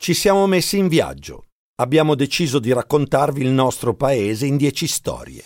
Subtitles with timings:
[0.00, 1.46] Ci siamo messi in viaggio.
[1.80, 5.42] Abbiamo deciso di raccontarvi il nostro paese in dieci storie.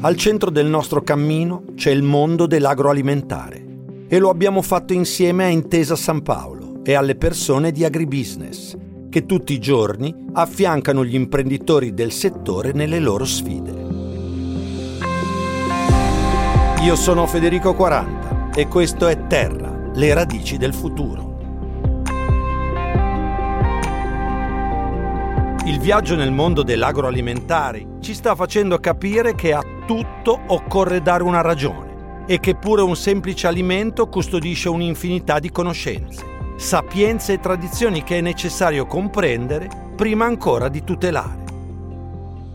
[0.00, 3.64] Al centro del nostro cammino c'è il mondo dell'agroalimentare
[4.08, 8.76] e lo abbiamo fatto insieme a Intesa San Paolo e alle persone di agribusiness
[9.08, 13.72] che tutti i giorni affiancano gli imprenditori del settore nelle loro sfide.
[16.82, 21.25] Io sono Federico 40 e questo è Terra, le radici del futuro.
[25.66, 31.40] Il viaggio nel mondo dell'agroalimentare ci sta facendo capire che a tutto occorre dare una
[31.40, 36.24] ragione e che pure un semplice alimento custodisce un'infinità di conoscenze,
[36.56, 41.42] sapienze e tradizioni che è necessario comprendere prima ancora di tutelare.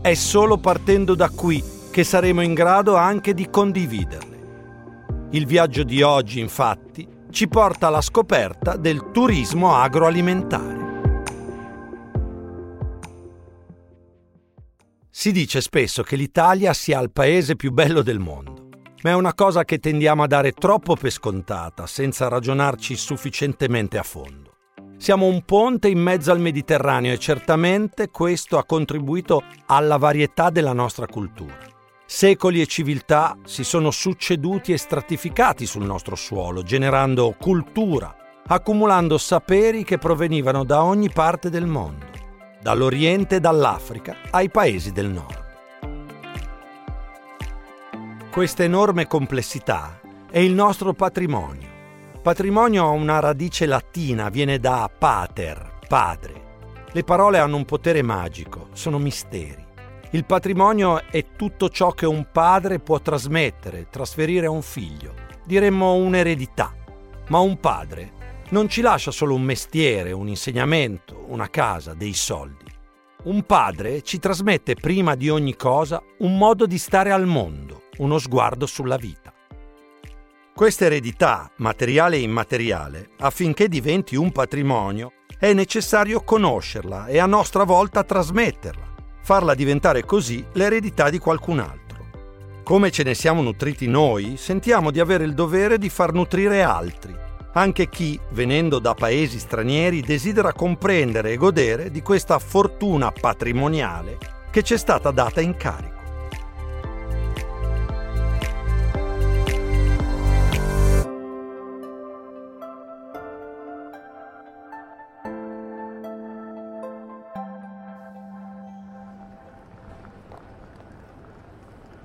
[0.00, 4.40] È solo partendo da qui che saremo in grado anche di condividerle.
[5.32, 10.81] Il viaggio di oggi, infatti, ci porta alla scoperta del turismo agroalimentare.
[15.14, 18.68] Si dice spesso che l'Italia sia il paese più bello del mondo,
[19.02, 24.02] ma è una cosa che tendiamo a dare troppo per scontata, senza ragionarci sufficientemente a
[24.04, 24.54] fondo.
[24.96, 30.72] Siamo un ponte in mezzo al Mediterraneo e certamente questo ha contribuito alla varietà della
[30.72, 31.58] nostra cultura.
[32.06, 38.16] Secoli e civiltà si sono succeduti e stratificati sul nostro suolo, generando cultura,
[38.46, 42.11] accumulando saperi che provenivano da ogni parte del mondo
[42.62, 45.40] dall'Oriente e dall'Africa ai paesi del nord.
[48.30, 51.68] Questa enorme complessità è il nostro patrimonio.
[52.22, 56.40] Patrimonio ha una radice latina, viene da pater, padre.
[56.92, 59.66] Le parole hanno un potere magico, sono misteri.
[60.10, 65.14] Il patrimonio è tutto ciò che un padre può trasmettere, trasferire a un figlio.
[65.44, 66.72] Diremmo un'eredità.
[67.28, 68.20] Ma un padre
[68.52, 72.70] non ci lascia solo un mestiere, un insegnamento, una casa, dei soldi.
[73.24, 78.18] Un padre ci trasmette prima di ogni cosa un modo di stare al mondo, uno
[78.18, 79.32] sguardo sulla vita.
[80.54, 87.64] Questa eredità, materiale e immateriale, affinché diventi un patrimonio, è necessario conoscerla e a nostra
[87.64, 91.80] volta trasmetterla, farla diventare così l'eredità di qualcun altro.
[92.64, 97.21] Come ce ne siamo nutriti noi, sentiamo di avere il dovere di far nutrire altri
[97.52, 104.18] anche chi, venendo da paesi stranieri, desidera comprendere e godere di questa fortuna patrimoniale
[104.50, 106.00] che ci è stata data in carico.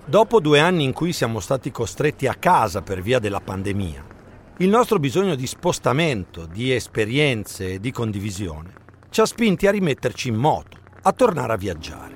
[0.09, 4.06] Dopo due anni in cui siamo stati costretti a casa per via della pandemia,
[4.59, 8.73] il nostro bisogno di spostamento, di esperienze e di condivisione
[9.12, 12.16] ci ha spinti a rimetterci in moto, a tornare a viaggiare.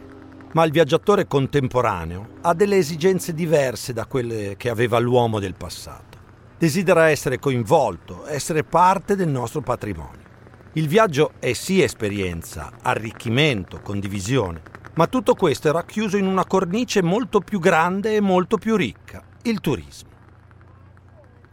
[0.53, 6.17] Ma il viaggiatore contemporaneo ha delle esigenze diverse da quelle che aveva l'uomo del passato.
[6.57, 10.29] Desidera essere coinvolto, essere parte del nostro patrimonio.
[10.73, 14.63] Il viaggio è sì esperienza, arricchimento, condivisione,
[14.95, 19.23] ma tutto questo è racchiuso in una cornice molto più grande e molto più ricca,
[19.43, 20.10] il turismo.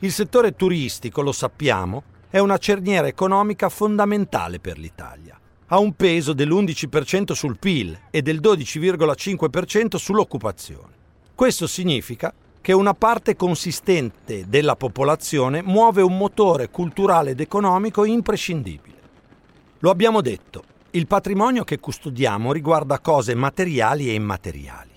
[0.00, 5.36] Il settore turistico, lo sappiamo, è una cerniera economica fondamentale per l'Italia.
[5.66, 10.92] Ha un peso dell'11% sul PIL e del 12,5% sull'occupazione.
[11.34, 18.96] Questo significa che una parte consistente della popolazione muove un motore culturale ed economico imprescindibile.
[19.80, 24.92] Lo abbiamo detto, il patrimonio che custodiamo riguarda cose materiali e immateriali.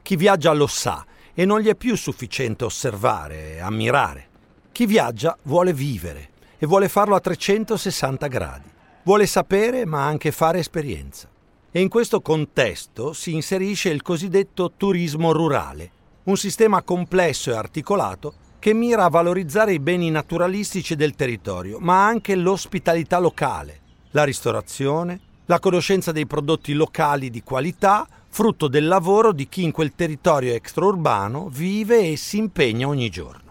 [0.00, 4.28] Chi viaggia lo sa e non gli è più sufficiente osservare ammirare.
[4.76, 6.28] Chi viaggia vuole vivere
[6.58, 8.68] e vuole farlo a 360 gradi.
[9.04, 11.30] Vuole sapere ma anche fare esperienza.
[11.70, 15.90] E in questo contesto si inserisce il cosiddetto turismo rurale,
[16.24, 22.04] un sistema complesso e articolato che mira a valorizzare i beni naturalistici del territorio, ma
[22.04, 23.80] anche l'ospitalità locale,
[24.10, 29.72] la ristorazione, la conoscenza dei prodotti locali di qualità, frutto del lavoro di chi in
[29.72, 33.45] quel territorio extraurbano vive e si impegna ogni giorno.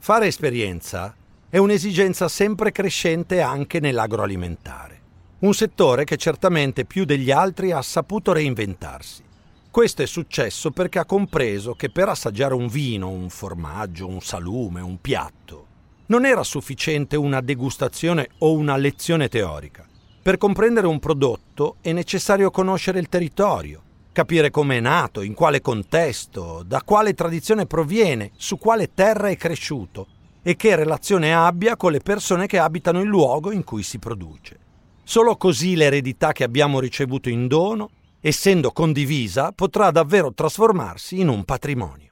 [0.00, 1.14] Fare esperienza
[1.50, 5.00] è un'esigenza sempre crescente anche nell'agroalimentare,
[5.40, 9.22] un settore che certamente più degli altri ha saputo reinventarsi.
[9.70, 14.80] Questo è successo perché ha compreso che per assaggiare un vino, un formaggio, un salume,
[14.80, 15.66] un piatto,
[16.06, 19.86] non era sufficiente una degustazione o una lezione teorica.
[20.22, 23.82] Per comprendere un prodotto è necessario conoscere il territorio,
[24.18, 29.36] capire come è nato, in quale contesto, da quale tradizione proviene, su quale terra è
[29.36, 30.08] cresciuto
[30.42, 34.58] e che relazione abbia con le persone che abitano il luogo in cui si produce.
[35.04, 41.44] Solo così l'eredità che abbiamo ricevuto in dono, essendo condivisa, potrà davvero trasformarsi in un
[41.44, 42.10] patrimonio.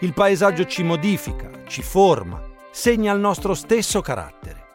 [0.00, 4.66] Il paesaggio ci modifica, ci forma, segna il nostro stesso carattere.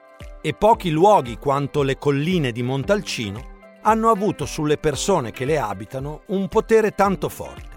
[0.41, 3.51] E pochi luoghi quanto le colline di Montalcino
[3.81, 7.71] hanno avuto sulle persone che le abitano un potere tanto forte.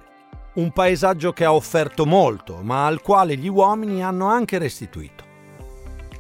[0.55, 5.25] Un paesaggio che ha offerto molto, ma al quale gli uomini hanno anche restituito.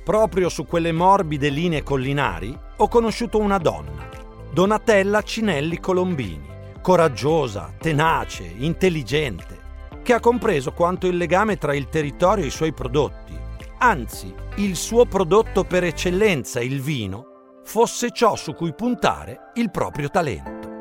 [0.05, 4.09] Proprio su quelle morbide linee collinari ho conosciuto una donna,
[4.53, 6.47] Donatella Cinelli Colombini,
[6.81, 9.65] coraggiosa, tenace, intelligente
[10.07, 13.26] che ha compreso quanto il legame tra il territorio e i suoi prodotti,
[13.79, 20.09] anzi il suo prodotto per eccellenza, il vino, fosse ciò su cui puntare il proprio
[20.09, 20.75] talento.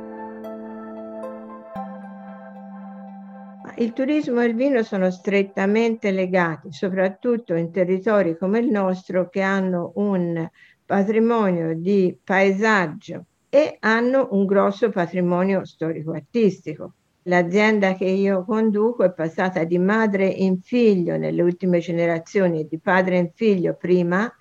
[3.77, 9.41] Il turismo e il vino sono strettamente legati, soprattutto in territori come il nostro che
[9.41, 10.48] hanno un
[10.86, 16.94] patrimonio di paesaggio e hanno un grosso patrimonio storico-artistico.
[17.27, 22.77] L'azienda che io conduco è passata di madre in figlio nelle ultime generazioni e di
[22.77, 24.31] padre in figlio prima,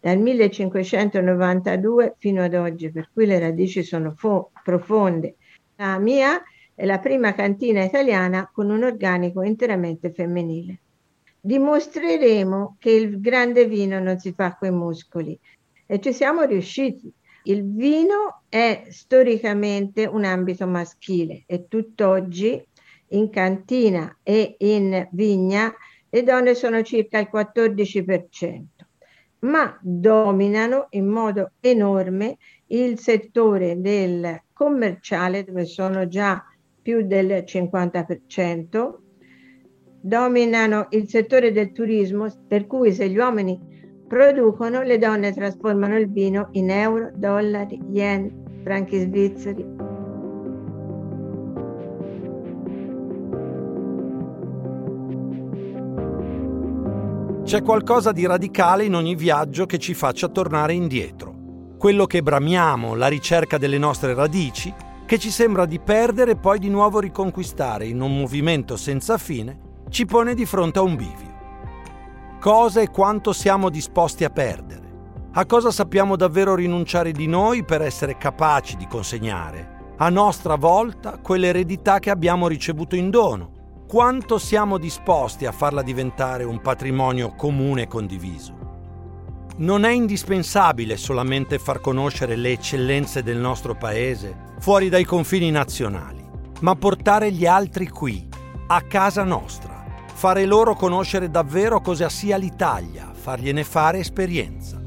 [0.00, 5.36] dal 1592 fino ad oggi, per cui le radici sono fo- profonde.
[5.76, 6.42] La mia
[6.74, 10.80] è la prima cantina italiana con un organico interamente femminile.
[11.40, 15.38] Dimostreremo che il grande vino non si fa coi muscoli
[15.86, 17.12] e ci siamo riusciti.
[17.44, 22.64] Il vino è storicamente un ambito maschile e tutt'oggi
[23.08, 25.74] in cantina e in vigna
[26.08, 28.62] le donne sono circa il 14%,
[29.40, 32.36] ma dominano in modo enorme
[32.68, 36.44] il settore del commerciale dove sono già
[36.80, 38.94] più del 50%,
[40.00, 43.81] dominano il settore del turismo per cui se gli uomini
[44.12, 49.64] producono, le donne trasformano il vino in euro, dollari, yen, franchi svizzeri.
[57.42, 61.34] C'è qualcosa di radicale in ogni viaggio che ci faccia tornare indietro.
[61.78, 64.70] Quello che bramiamo, la ricerca delle nostre radici,
[65.06, 69.58] che ci sembra di perdere e poi di nuovo riconquistare in un movimento senza fine,
[69.88, 71.31] ci pone di fronte a un bivio
[72.42, 77.82] cosa e quanto siamo disposti a perdere, a cosa sappiamo davvero rinunciare di noi per
[77.82, 84.78] essere capaci di consegnare, a nostra volta, quell'eredità che abbiamo ricevuto in dono, quanto siamo
[84.78, 88.54] disposti a farla diventare un patrimonio comune e condiviso.
[89.58, 96.28] Non è indispensabile solamente far conoscere le eccellenze del nostro paese fuori dai confini nazionali,
[96.62, 98.28] ma portare gli altri qui,
[98.66, 99.71] a casa nostra
[100.22, 104.80] fare loro conoscere davvero cosa sia l'Italia, fargliene fare esperienza.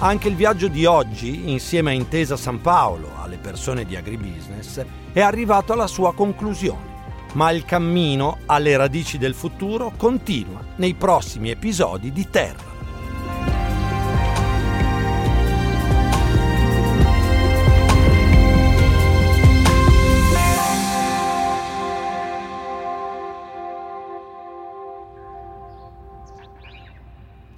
[0.00, 5.20] Anche il viaggio di oggi, insieme a Intesa San Paolo, alle persone di agribusiness, è
[5.20, 12.10] arrivato alla sua conclusione, ma il cammino alle radici del futuro continua nei prossimi episodi
[12.10, 12.69] di Terra.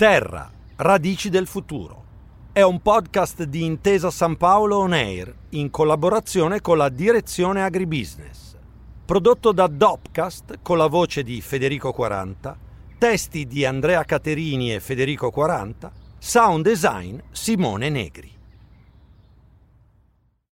[0.03, 2.05] Terra, radici del futuro.
[2.53, 8.57] È un podcast di Intesa San Paolo On Air in collaborazione con la Direzione Agribusiness.
[9.05, 12.59] Prodotto da Dopcast con la voce di Federico 40,
[12.99, 18.42] testi di Andrea Caterini e Federico 40, sound design Simone Negri.